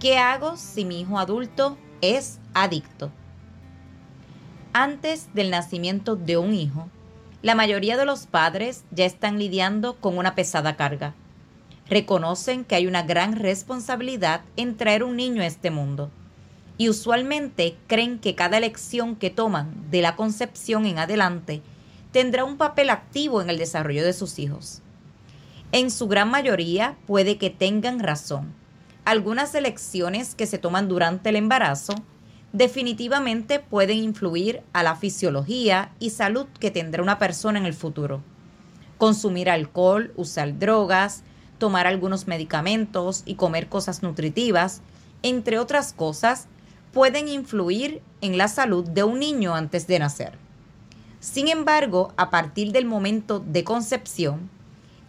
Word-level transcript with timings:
¿qué 0.00 0.16
hago 0.18 0.56
si 0.56 0.84
mi 0.84 1.00
hijo 1.00 1.18
adulto 1.18 1.76
es 2.00 2.38
adicto? 2.54 3.10
Antes 4.72 5.28
del 5.34 5.50
nacimiento 5.50 6.14
de 6.14 6.36
un 6.36 6.54
hijo, 6.54 6.88
la 7.42 7.54
mayoría 7.54 7.96
de 7.96 8.04
los 8.04 8.26
padres 8.26 8.84
ya 8.90 9.04
están 9.04 9.38
lidiando 9.38 9.96
con 9.96 10.16
una 10.18 10.34
pesada 10.34 10.76
carga. 10.76 11.14
Reconocen 11.88 12.64
que 12.64 12.74
hay 12.74 12.86
una 12.86 13.02
gran 13.02 13.34
responsabilidad 13.34 14.42
en 14.56 14.76
traer 14.76 15.02
un 15.02 15.16
niño 15.16 15.42
a 15.42 15.46
este 15.46 15.70
mundo 15.70 16.10
y 16.76 16.88
usualmente 16.88 17.76
creen 17.88 18.18
que 18.20 18.34
cada 18.34 18.58
elección 18.58 19.16
que 19.16 19.30
toman 19.30 19.90
de 19.90 20.02
la 20.02 20.14
concepción 20.14 20.86
en 20.86 20.98
adelante 20.98 21.62
tendrá 22.12 22.44
un 22.44 22.56
papel 22.56 22.90
activo 22.90 23.42
en 23.42 23.50
el 23.50 23.58
desarrollo 23.58 24.04
de 24.04 24.12
sus 24.12 24.38
hijos. 24.38 24.80
En 25.72 25.90
su 25.90 26.06
gran 26.06 26.30
mayoría 26.30 26.96
puede 27.06 27.36
que 27.36 27.50
tengan 27.50 27.98
razón. 27.98 28.54
Algunas 29.08 29.54
elecciones 29.54 30.34
que 30.34 30.44
se 30.44 30.58
toman 30.58 30.86
durante 30.86 31.30
el 31.30 31.36
embarazo 31.36 31.94
definitivamente 32.52 33.58
pueden 33.58 33.96
influir 33.96 34.60
a 34.74 34.82
la 34.82 34.96
fisiología 34.96 35.92
y 35.98 36.10
salud 36.10 36.46
que 36.60 36.70
tendrá 36.70 37.02
una 37.02 37.18
persona 37.18 37.58
en 37.58 37.64
el 37.64 37.72
futuro. 37.72 38.20
Consumir 38.98 39.48
alcohol, 39.48 40.12
usar 40.16 40.58
drogas, 40.58 41.22
tomar 41.56 41.86
algunos 41.86 42.26
medicamentos 42.26 43.22
y 43.24 43.36
comer 43.36 43.70
cosas 43.70 44.02
nutritivas, 44.02 44.82
entre 45.22 45.58
otras 45.58 45.94
cosas, 45.94 46.46
pueden 46.92 47.28
influir 47.28 48.02
en 48.20 48.36
la 48.36 48.48
salud 48.48 48.86
de 48.86 49.04
un 49.04 49.20
niño 49.20 49.54
antes 49.54 49.86
de 49.86 50.00
nacer. 50.00 50.32
Sin 51.18 51.48
embargo, 51.48 52.12
a 52.18 52.28
partir 52.28 52.72
del 52.72 52.84
momento 52.84 53.40
de 53.40 53.64
concepción, 53.64 54.50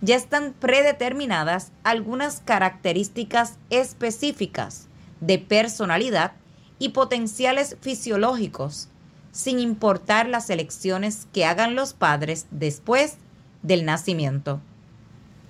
ya 0.01 0.15
están 0.15 0.53
predeterminadas 0.53 1.71
algunas 1.83 2.39
características 2.39 3.57
específicas 3.69 4.87
de 5.19 5.39
personalidad 5.39 6.33
y 6.79 6.89
potenciales 6.89 7.75
fisiológicos, 7.81 8.87
sin 9.31 9.59
importar 9.59 10.27
las 10.27 10.49
elecciones 10.49 11.27
que 11.33 11.45
hagan 11.45 11.75
los 11.75 11.93
padres 11.93 12.47
después 12.51 13.17
del 13.61 13.85
nacimiento. 13.85 14.61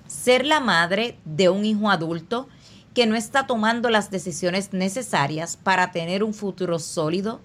Ser 0.08 0.44
la 0.44 0.58
madre 0.58 1.16
de 1.24 1.48
un 1.48 1.64
hijo 1.64 1.88
adulto 1.88 2.48
que 2.94 3.06
no 3.06 3.14
está 3.14 3.46
tomando 3.46 3.88
las 3.88 4.10
decisiones 4.10 4.72
necesarias 4.72 5.56
para 5.56 5.92
tener 5.92 6.24
un 6.24 6.34
futuro 6.34 6.80
sólido 6.80 7.40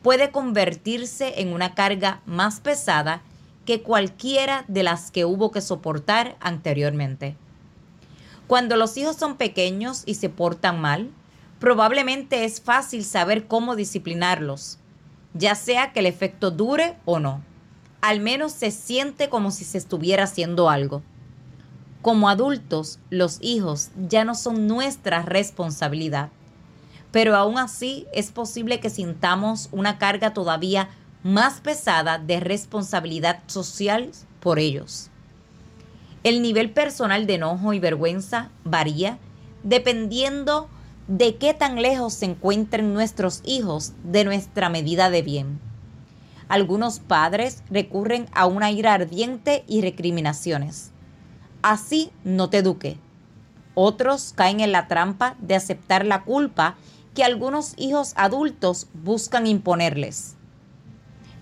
puede 0.00 0.30
convertirse 0.30 1.42
en 1.42 1.52
una 1.52 1.74
carga 1.74 2.22
más 2.24 2.60
pesada 2.60 3.22
que 3.70 3.82
cualquiera 3.82 4.64
de 4.66 4.82
las 4.82 5.12
que 5.12 5.24
hubo 5.24 5.52
que 5.52 5.60
soportar 5.60 6.36
anteriormente. 6.40 7.36
Cuando 8.48 8.74
los 8.74 8.96
hijos 8.96 9.14
son 9.14 9.36
pequeños 9.36 10.02
y 10.06 10.14
se 10.14 10.28
portan 10.28 10.80
mal, 10.80 11.12
probablemente 11.60 12.44
es 12.44 12.60
fácil 12.60 13.04
saber 13.04 13.46
cómo 13.46 13.76
disciplinarlos, 13.76 14.78
ya 15.34 15.54
sea 15.54 15.92
que 15.92 16.00
el 16.00 16.06
efecto 16.06 16.50
dure 16.50 16.96
o 17.04 17.20
no. 17.20 17.44
Al 18.00 18.18
menos 18.18 18.50
se 18.50 18.72
siente 18.72 19.28
como 19.28 19.52
si 19.52 19.62
se 19.64 19.78
estuviera 19.78 20.24
haciendo 20.24 20.68
algo. 20.68 21.04
Como 22.02 22.28
adultos, 22.28 22.98
los 23.08 23.38
hijos 23.40 23.90
ya 24.08 24.24
no 24.24 24.34
son 24.34 24.66
nuestra 24.66 25.22
responsabilidad, 25.22 26.30
pero 27.12 27.36
aún 27.36 27.56
así 27.56 28.08
es 28.12 28.32
posible 28.32 28.80
que 28.80 28.90
sintamos 28.90 29.68
una 29.70 29.96
carga 29.98 30.32
todavía 30.32 30.88
más 31.22 31.60
pesada 31.60 32.18
de 32.18 32.40
responsabilidad 32.40 33.40
social 33.46 34.10
por 34.40 34.58
ellos. 34.58 35.10
El 36.22 36.42
nivel 36.42 36.70
personal 36.70 37.26
de 37.26 37.34
enojo 37.34 37.72
y 37.72 37.80
vergüenza 37.80 38.50
varía 38.64 39.18
dependiendo 39.62 40.68
de 41.08 41.36
qué 41.36 41.54
tan 41.54 41.82
lejos 41.82 42.14
se 42.14 42.26
encuentren 42.26 42.94
nuestros 42.94 43.40
hijos 43.44 43.92
de 44.04 44.24
nuestra 44.24 44.68
medida 44.68 45.10
de 45.10 45.22
bien. 45.22 45.60
Algunos 46.48 47.00
padres 47.00 47.62
recurren 47.70 48.26
a 48.32 48.46
una 48.46 48.70
ira 48.70 48.94
ardiente 48.94 49.64
y 49.66 49.82
recriminaciones. 49.82 50.90
Así 51.62 52.10
no 52.24 52.50
te 52.50 52.58
eduque. 52.58 52.98
Otros 53.74 54.32
caen 54.34 54.60
en 54.60 54.72
la 54.72 54.88
trampa 54.88 55.36
de 55.40 55.54
aceptar 55.54 56.04
la 56.04 56.24
culpa 56.24 56.76
que 57.14 57.24
algunos 57.24 57.74
hijos 57.76 58.12
adultos 58.16 58.88
buscan 58.94 59.46
imponerles. 59.46 60.36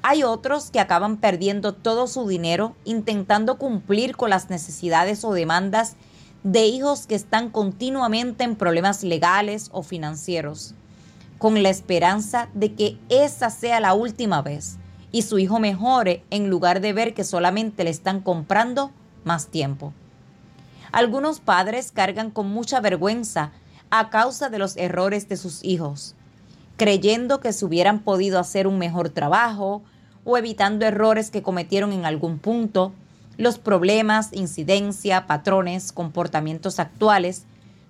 Hay 0.03 0.23
otros 0.23 0.71
que 0.71 0.81
acaban 0.81 1.17
perdiendo 1.17 1.75
todo 1.75 2.07
su 2.07 2.29
dinero 2.29 2.77
intentando 2.85 3.59
cumplir 3.59 4.17
con 4.17 4.31
las 4.31 4.49
necesidades 4.49 5.25
o 5.25 5.33
demandas 5.33 5.97
de 6.45 6.67
hijos 6.67 7.07
que 7.07 7.17
están 7.17 7.51
continuamente 7.51 8.45
en 8.45 8.55
problemas 8.55 9.03
legales 9.03 9.71
o 9.73 9.83
financieros, 9.83 10.75
con 11.39 11.63
la 11.63 11.69
esperanza 11.69 12.49
de 12.55 12.75
que 12.75 12.99
esa 13.09 13.51
sea 13.51 13.81
la 13.81 13.95
última 13.95 14.41
vez 14.41 14.79
y 15.11 15.23
su 15.23 15.39
hijo 15.39 15.59
mejore 15.59 16.23
en 16.31 16.49
lugar 16.49 16.81
de 16.81 16.93
ver 16.93 17.13
que 17.13 17.25
solamente 17.25 17.83
le 17.83 17.91
están 17.91 18.21
comprando 18.21 18.93
más 19.25 19.49
tiempo. 19.49 19.93
Algunos 20.93 21.41
padres 21.41 21.91
cargan 21.91 22.31
con 22.31 22.49
mucha 22.49 22.81
vergüenza 22.81 23.51
a 23.91 24.11
causa 24.11 24.49
de 24.49 24.59
los 24.59 24.77
errores 24.77 25.29
de 25.29 25.37
sus 25.37 25.65
hijos 25.65 26.15
creyendo 26.79 27.41
que 27.41 27.53
se 27.53 27.67
hubieran 27.67 27.99
podido 27.99 28.39
hacer 28.39 28.67
un 28.67 28.79
mejor 28.79 29.11
trabajo 29.11 29.83
o 30.25 30.39
evitando 30.39 30.87
errores 30.87 31.31
que 31.31 31.43
cometieron 31.43 31.93
en 31.93 32.07
algún 32.07 32.39
punto, 32.39 32.93
los 33.37 33.59
problemas, 33.59 34.33
incidencia, 34.33 35.27
patrones, 35.27 35.93
comportamientos 35.93 36.79
actuales 36.79 37.45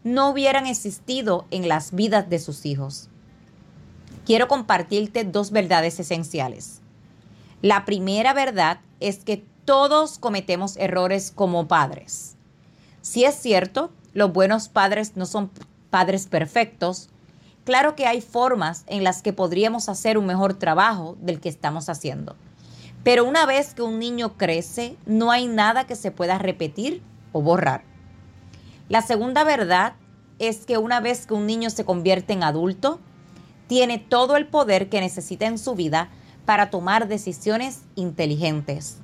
no 0.04 0.31
hubieran 0.31 0.66
existido 0.66 1.47
en 1.50 1.69
las 1.69 1.93
vidas 1.93 2.31
de 2.31 2.38
sus 2.38 2.65
hijos. 2.65 3.09
Quiero 4.25 4.49
compartirte 4.49 5.25
dos 5.25 5.50
verdades 5.50 6.00
esenciales. 6.00 6.81
La 7.60 7.84
primera 7.84 8.32
verdad 8.32 8.81
es 9.00 9.19
que 9.19 9.44
todos 9.65 10.19
cometemos 10.19 10.76
errores 10.78 11.31
como 11.31 11.69
padres. 11.69 12.37
Si 13.03 13.25
es 13.25 13.34
cierto, 13.34 13.91
los 14.15 14.32
buenos 14.32 14.69
padres 14.69 15.12
no 15.15 15.26
son 15.26 15.50
padres 15.91 16.26
perfectos, 16.26 17.10
Claro 17.69 17.97
que 17.97 18.06
hay 18.06 18.23
formas 18.23 18.84
en 18.87 19.05
las 19.05 19.21
que 19.21 19.34
podríamos 19.34 19.91
hacer 19.91 20.17
un 20.17 20.25
mejor 20.25 20.55
trabajo 20.55 21.19
del 21.21 21.39
que 21.39 21.51
estamos 21.51 21.91
haciendo. 21.91 22.34
Pero 23.05 23.27
una 23.27 23.45
vez 23.45 23.75
que 23.75 23.83
un 23.83 23.99
niño 23.99 24.39
crece, 24.39 24.97
no 25.05 25.31
hay 25.31 25.49
nada 25.49 25.87
que 25.87 25.95
se 25.95 26.11
pueda 26.11 26.39
repetir 26.39 27.03
o 27.33 27.43
borrar. 27.43 27.84
La 28.89 29.03
segunda 29.03 29.45
verdad 29.45 29.93
es 30.39 30.65
que 30.65 30.79
una 30.79 31.01
vez 31.01 31.27
que 31.27 31.34
un 31.34 31.45
niño 31.45 31.69
se 31.69 31.84
convierte 31.84 32.33
en 32.33 32.43
adulto, 32.43 33.01
tiene 33.67 33.99
todo 33.99 34.39
el 34.39 34.47
poder 34.47 34.89
que 34.89 35.03
necesita 35.03 35.45
en 35.45 35.59
su 35.59 35.75
vida 35.75 36.09
para 36.47 36.71
tomar 36.71 37.06
decisiones 37.06 37.83
inteligentes. 37.97 38.97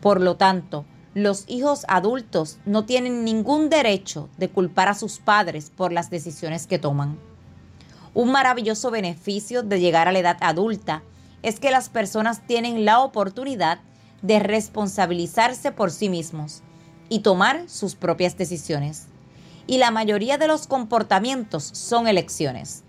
Por 0.00 0.20
lo 0.20 0.36
tanto, 0.36 0.84
los 1.14 1.46
hijos 1.48 1.84
adultos 1.88 2.58
no 2.64 2.84
tienen 2.84 3.24
ningún 3.24 3.68
derecho 3.68 4.28
de 4.36 4.48
culpar 4.48 4.86
a 4.86 4.94
sus 4.94 5.18
padres 5.18 5.72
por 5.76 5.90
las 5.90 6.10
decisiones 6.10 6.68
que 6.68 6.78
toman. 6.78 7.18
Un 8.14 8.32
maravilloso 8.32 8.90
beneficio 8.90 9.62
de 9.62 9.80
llegar 9.80 10.08
a 10.08 10.12
la 10.12 10.18
edad 10.18 10.38
adulta 10.40 11.02
es 11.42 11.60
que 11.60 11.70
las 11.70 11.88
personas 11.88 12.46
tienen 12.46 12.84
la 12.84 13.00
oportunidad 13.00 13.80
de 14.22 14.40
responsabilizarse 14.40 15.70
por 15.72 15.90
sí 15.90 16.08
mismos 16.08 16.62
y 17.08 17.20
tomar 17.20 17.68
sus 17.68 17.94
propias 17.94 18.36
decisiones. 18.36 19.06
Y 19.66 19.78
la 19.78 19.90
mayoría 19.90 20.38
de 20.38 20.48
los 20.48 20.66
comportamientos 20.66 21.62
son 21.64 22.08
elecciones. 22.08 22.84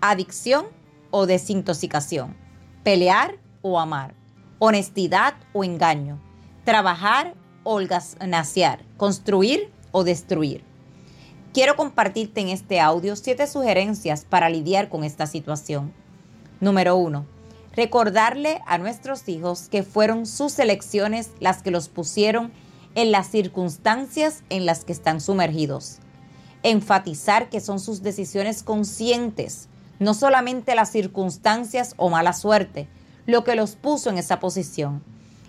Adicción 0.00 0.66
o 1.10 1.26
desintoxicación. 1.26 2.36
Pelear 2.82 3.36
o 3.62 3.78
amar. 3.78 4.14
Honestidad 4.58 5.34
o 5.52 5.64
engaño. 5.64 6.20
Trabajar 6.64 7.34
o 7.62 7.80
naciar. 8.26 8.84
Construir 8.96 9.70
o 9.92 10.02
destruir. 10.02 10.64
Quiero 11.54 11.76
compartirte 11.76 12.40
en 12.40 12.48
este 12.48 12.80
audio 12.80 13.14
siete 13.14 13.46
sugerencias 13.46 14.26
para 14.28 14.48
lidiar 14.48 14.88
con 14.88 15.04
esta 15.04 15.28
situación. 15.28 15.92
Número 16.58 16.96
uno, 16.96 17.26
recordarle 17.76 18.60
a 18.66 18.76
nuestros 18.76 19.28
hijos 19.28 19.68
que 19.68 19.84
fueron 19.84 20.26
sus 20.26 20.58
elecciones 20.58 21.30
las 21.38 21.62
que 21.62 21.70
los 21.70 21.88
pusieron 21.88 22.50
en 22.96 23.12
las 23.12 23.28
circunstancias 23.28 24.42
en 24.50 24.66
las 24.66 24.84
que 24.84 24.92
están 24.92 25.20
sumergidos. 25.20 25.98
Enfatizar 26.64 27.48
que 27.50 27.60
son 27.60 27.78
sus 27.78 28.02
decisiones 28.02 28.64
conscientes, 28.64 29.68
no 30.00 30.12
solamente 30.14 30.74
las 30.74 30.90
circunstancias 30.90 31.94
o 31.98 32.10
mala 32.10 32.32
suerte, 32.32 32.88
lo 33.26 33.44
que 33.44 33.54
los 33.54 33.76
puso 33.76 34.10
en 34.10 34.18
esa 34.18 34.40
posición. 34.40 35.04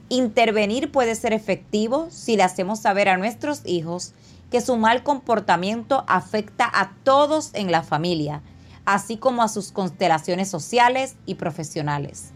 Intervenir 0.10 0.92
puede 0.92 1.16
ser 1.16 1.34
efectivo 1.34 2.10
si 2.12 2.38
le 2.38 2.44
hacemos 2.44 2.80
saber 2.80 3.10
a 3.10 3.18
nuestros 3.18 3.62
hijos 3.66 4.14
que 4.50 4.62
su 4.62 4.78
mal 4.78 5.04
comportamiento 5.04 6.04
afecta 6.08 6.70
a 6.72 6.92
todos 7.04 7.52
en 7.54 7.72
la 7.72 7.84
familia, 7.84 8.42
así 8.86 9.18
como 9.18 9.44
a 9.44 9.48
sus 9.48 9.72
constelaciones 9.72 10.50
sociales 10.50 11.16
y 11.26 11.36
profesionales. 11.36 12.32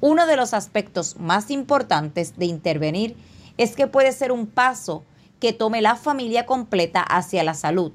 Uno 0.00 0.26
de 0.26 0.36
los 0.36 0.52
aspectos 0.52 1.16
más 1.18 1.50
importantes 1.50 2.36
de 2.36 2.46
intervenir 2.46 3.16
es 3.56 3.76
que 3.76 3.86
puede 3.86 4.12
ser 4.12 4.32
un 4.32 4.46
paso 4.46 5.04
que 5.40 5.52
tome 5.52 5.80
la 5.80 5.96
familia 5.96 6.46
completa 6.46 7.00
hacia 7.00 7.44
la 7.44 7.54
salud. 7.54 7.92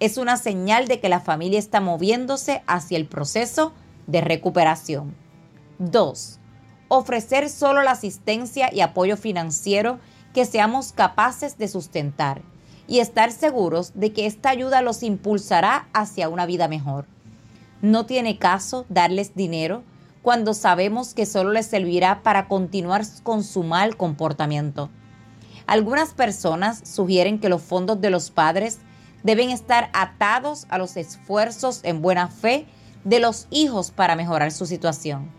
Es 0.00 0.18
una 0.18 0.36
señal 0.36 0.86
de 0.86 1.00
que 1.00 1.08
la 1.08 1.20
familia 1.20 1.58
está 1.58 1.80
moviéndose 1.80 2.62
hacia 2.66 2.98
el 2.98 3.06
proceso 3.06 3.72
de 4.06 4.20
recuperación. 4.20 5.16
2. 5.78 6.38
Ofrecer 6.88 7.48
solo 7.50 7.82
la 7.82 7.92
asistencia 7.92 8.72
y 8.72 8.80
apoyo 8.80 9.16
financiero 9.16 9.98
que 10.32 10.44
seamos 10.44 10.92
capaces 10.92 11.58
de 11.58 11.68
sustentar 11.68 12.42
y 12.88 13.00
estar 13.00 13.30
seguros 13.30 13.92
de 13.94 14.12
que 14.12 14.26
esta 14.26 14.48
ayuda 14.48 14.82
los 14.82 15.04
impulsará 15.04 15.88
hacia 15.92 16.28
una 16.28 16.46
vida 16.46 16.66
mejor. 16.66 17.06
No 17.82 18.06
tiene 18.06 18.38
caso 18.38 18.86
darles 18.88 19.36
dinero 19.36 19.84
cuando 20.22 20.54
sabemos 20.54 21.14
que 21.14 21.26
solo 21.26 21.52
les 21.52 21.66
servirá 21.66 22.22
para 22.22 22.48
continuar 22.48 23.04
con 23.22 23.44
su 23.44 23.62
mal 23.62 23.96
comportamiento. 23.96 24.90
Algunas 25.66 26.14
personas 26.14 26.80
sugieren 26.82 27.38
que 27.38 27.50
los 27.50 27.62
fondos 27.62 28.00
de 28.00 28.10
los 28.10 28.30
padres 28.30 28.78
deben 29.22 29.50
estar 29.50 29.90
atados 29.92 30.66
a 30.70 30.78
los 30.78 30.96
esfuerzos 30.96 31.80
en 31.84 32.00
buena 32.00 32.28
fe 32.28 32.66
de 33.04 33.20
los 33.20 33.46
hijos 33.50 33.90
para 33.90 34.16
mejorar 34.16 34.50
su 34.50 34.64
situación. 34.64 35.30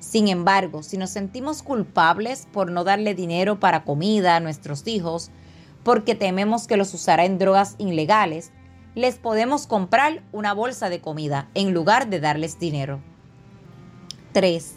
Sin 0.00 0.28
embargo, 0.28 0.82
si 0.82 0.96
nos 0.96 1.10
sentimos 1.10 1.62
culpables 1.62 2.48
por 2.52 2.70
no 2.70 2.84
darle 2.84 3.14
dinero 3.14 3.60
para 3.60 3.84
comida 3.84 4.36
a 4.36 4.40
nuestros 4.40 4.86
hijos, 4.86 5.30
porque 5.88 6.14
tememos 6.14 6.66
que 6.66 6.76
los 6.76 6.92
usará 6.92 7.24
en 7.24 7.38
drogas 7.38 7.74
ilegales, 7.78 8.52
les 8.94 9.16
podemos 9.16 9.66
comprar 9.66 10.22
una 10.32 10.52
bolsa 10.52 10.90
de 10.90 11.00
comida 11.00 11.48
en 11.54 11.72
lugar 11.72 12.10
de 12.10 12.20
darles 12.20 12.58
dinero. 12.58 13.00
3. 14.32 14.74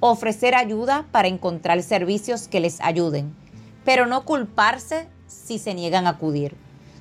Ofrecer 0.00 0.54
ayuda 0.54 1.04
para 1.12 1.28
encontrar 1.28 1.82
servicios 1.82 2.48
que 2.48 2.60
les 2.60 2.80
ayuden, 2.80 3.36
pero 3.84 4.06
no 4.06 4.24
culparse 4.24 5.10
si 5.26 5.58
se 5.58 5.74
niegan 5.74 6.06
a 6.06 6.12
acudir. 6.12 6.56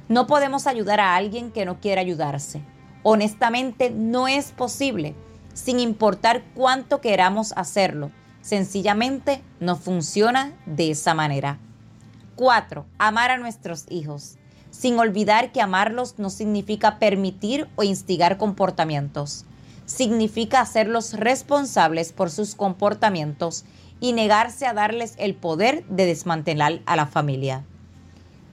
No 0.09 0.27
podemos 0.27 0.67
ayudar 0.67 0.99
a 0.99 1.15
alguien 1.15 1.49
que 1.49 1.63
no 1.63 1.79
quiere 1.79 2.01
ayudarse. 2.01 2.61
Honestamente, 3.03 3.89
no 3.89 4.27
es 4.27 4.51
posible, 4.51 5.15
sin 5.53 5.79
importar 5.79 6.43
cuánto 6.55 6.99
queramos 6.99 7.53
hacerlo. 7.55 8.11
Sencillamente 8.41 9.41
no 9.61 9.77
funciona 9.77 10.51
de 10.65 10.91
esa 10.91 11.13
manera. 11.13 11.57
4. 12.35 12.85
Amar 12.97 13.31
a 13.31 13.37
nuestros 13.37 13.85
hijos, 13.89 14.35
sin 14.69 14.99
olvidar 14.99 15.51
que 15.51 15.61
amarlos 15.61 16.15
no 16.17 16.29
significa 16.29 16.99
permitir 16.99 17.67
o 17.75 17.83
instigar 17.83 18.37
comportamientos. 18.37 19.45
Significa 19.85 20.59
hacerlos 20.59 21.13
responsables 21.13 22.11
por 22.11 22.29
sus 22.29 22.55
comportamientos 22.55 23.63
y 24.01 24.13
negarse 24.13 24.65
a 24.65 24.73
darles 24.73 25.13
el 25.17 25.35
poder 25.35 25.85
de 25.87 26.05
desmantelar 26.05 26.81
a 26.85 26.95
la 26.95 27.05
familia. 27.05 27.63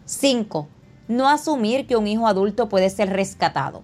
5. 0.05 0.69
No 1.09 1.29
asumir 1.29 1.87
que 1.87 1.97
un 1.97 2.07
hijo 2.07 2.29
adulto 2.29 2.69
puede 2.69 2.91
ser 2.91 3.11
rescatado. 3.11 3.83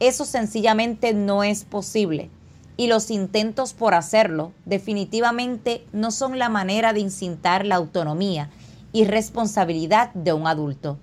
Eso 0.00 0.24
sencillamente 0.24 1.12
no 1.12 1.44
es 1.44 1.64
posible 1.64 2.30
y 2.76 2.86
los 2.86 3.10
intentos 3.10 3.74
por 3.74 3.94
hacerlo 3.94 4.52
definitivamente 4.64 5.84
no 5.92 6.10
son 6.10 6.38
la 6.38 6.48
manera 6.48 6.92
de 6.92 7.00
incitar 7.00 7.64
la 7.66 7.76
autonomía 7.76 8.50
y 8.94 9.04
responsabilidad 9.04 10.14
de 10.14 10.32
un 10.32 10.46
adulto, 10.46 10.98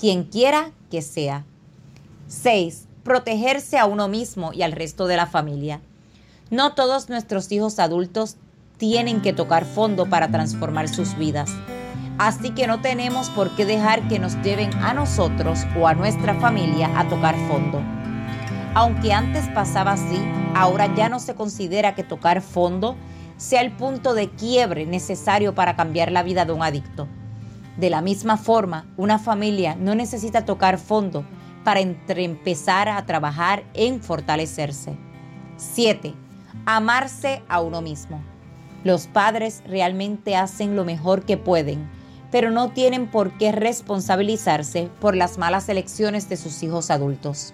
quien 0.00 0.24
quiera 0.24 0.72
que 0.90 1.00
sea. 1.00 1.44
6. 2.26 2.88
Protegerse 3.04 3.78
a 3.78 3.86
uno 3.86 4.08
mismo 4.08 4.52
y 4.52 4.62
al 4.62 4.72
resto 4.72 5.06
de 5.06 5.16
la 5.16 5.26
familia. 5.26 5.80
No 6.50 6.74
todos 6.74 7.08
nuestros 7.08 7.50
hijos 7.52 7.78
adultos 7.78 8.36
tienen 8.78 9.22
que 9.22 9.32
tocar 9.32 9.64
fondo 9.64 10.10
para 10.10 10.28
transformar 10.28 10.88
sus 10.88 11.16
vidas. 11.16 11.48
Así 12.18 12.50
que 12.50 12.66
no 12.66 12.80
tenemos 12.80 13.30
por 13.30 13.54
qué 13.54 13.64
dejar 13.64 14.08
que 14.08 14.18
nos 14.18 14.34
lleven 14.42 14.74
a 14.82 14.92
nosotros 14.92 15.60
o 15.78 15.86
a 15.86 15.94
nuestra 15.94 16.34
familia 16.40 16.98
a 16.98 17.08
tocar 17.08 17.36
fondo. 17.46 17.80
Aunque 18.74 19.12
antes 19.12 19.46
pasaba 19.54 19.92
así, 19.92 20.18
ahora 20.56 20.92
ya 20.96 21.08
no 21.08 21.20
se 21.20 21.36
considera 21.36 21.94
que 21.94 22.02
tocar 22.02 22.42
fondo 22.42 22.96
sea 23.36 23.60
el 23.60 23.70
punto 23.70 24.14
de 24.14 24.30
quiebre 24.30 24.84
necesario 24.84 25.54
para 25.54 25.76
cambiar 25.76 26.10
la 26.10 26.24
vida 26.24 26.44
de 26.44 26.52
un 26.52 26.64
adicto. 26.64 27.06
De 27.76 27.90
la 27.90 28.00
misma 28.00 28.36
forma, 28.36 28.86
una 28.96 29.18
familia 29.18 29.76
no 29.76 29.94
necesita 29.94 30.44
tocar 30.44 30.78
fondo 30.78 31.24
para 31.64 31.80
empezar 31.80 32.88
a 32.88 33.04
trabajar 33.06 33.64
en 33.74 34.00
fortalecerse. 34.00 34.96
7. 35.56 36.14
Amarse 36.64 37.42
a 37.48 37.60
uno 37.60 37.82
mismo. 37.82 38.22
Los 38.84 39.08
padres 39.08 39.62
realmente 39.66 40.36
hacen 40.36 40.76
lo 40.76 40.84
mejor 40.84 41.24
que 41.24 41.36
pueden, 41.36 41.90
pero 42.30 42.50
no 42.50 42.70
tienen 42.70 43.10
por 43.10 43.36
qué 43.36 43.52
responsabilizarse 43.52 44.88
por 45.00 45.16
las 45.16 45.38
malas 45.38 45.68
elecciones 45.68 46.28
de 46.28 46.36
sus 46.36 46.62
hijos 46.62 46.90
adultos. 46.90 47.52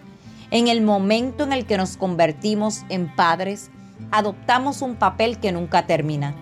En 0.50 0.69
el 0.69 0.82
momento 0.82 1.44
en 1.44 1.52
el 1.52 1.64
que 1.64 1.78
nos 1.78 1.96
convertimos 1.96 2.82
en 2.90 3.14
padres, 3.16 3.70
adoptamos 4.10 4.82
un 4.82 4.96
papel 4.96 5.38
que 5.38 5.52
nunca 5.52 5.86
termina. 5.86 6.34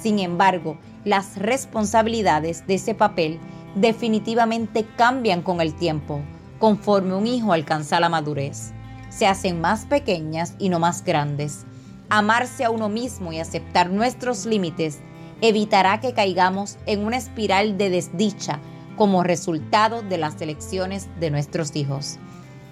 Sin 0.00 0.18
embargo, 0.18 0.78
las 1.04 1.36
responsabilidades 1.36 2.66
de 2.66 2.74
ese 2.74 2.94
papel 2.94 3.38
definitivamente 3.74 4.86
cambian 4.96 5.42
con 5.42 5.60
el 5.60 5.74
tiempo, 5.74 6.20
conforme 6.58 7.14
un 7.14 7.26
hijo 7.26 7.52
alcanza 7.52 8.00
la 8.00 8.08
madurez. 8.08 8.72
Se 9.10 9.26
hacen 9.26 9.60
más 9.60 9.84
pequeñas 9.84 10.54
y 10.58 10.70
no 10.70 10.78
más 10.78 11.04
grandes. 11.04 11.66
Amarse 12.08 12.64
a 12.64 12.70
uno 12.70 12.88
mismo 12.88 13.32
y 13.32 13.38
aceptar 13.38 13.90
nuestros 13.90 14.46
límites 14.46 15.00
evitará 15.40 16.00
que 16.00 16.14
caigamos 16.14 16.78
en 16.86 17.04
una 17.04 17.16
espiral 17.16 17.76
de 17.76 17.90
desdicha 17.90 18.60
como 18.96 19.22
resultado 19.22 20.02
de 20.02 20.18
las 20.18 20.40
elecciones 20.40 21.08
de 21.20 21.30
nuestros 21.30 21.74
hijos. 21.76 22.18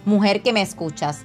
Mujer 0.05 0.43
que 0.43 0.53
me 0.53 0.63
escuchas, 0.63 1.23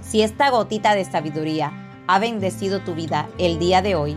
si 0.00 0.22
esta 0.22 0.50
gotita 0.50 0.94
de 0.94 1.04
sabiduría 1.04 1.72
ha 2.06 2.18
bendecido 2.18 2.80
tu 2.80 2.94
vida 2.94 3.28
el 3.38 3.58
día 3.58 3.82
de 3.82 3.94
hoy, 3.94 4.16